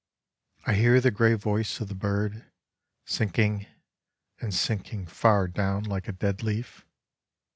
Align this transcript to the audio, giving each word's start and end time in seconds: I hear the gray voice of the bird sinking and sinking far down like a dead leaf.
I 0.65 0.73
hear 0.73 0.99
the 0.99 1.11
gray 1.11 1.35
voice 1.35 1.79
of 1.79 1.87
the 1.87 1.93
bird 1.93 2.45
sinking 3.05 3.67
and 4.39 4.51
sinking 4.51 5.05
far 5.05 5.47
down 5.47 5.83
like 5.83 6.07
a 6.07 6.11
dead 6.11 6.41
leaf. 6.41 6.87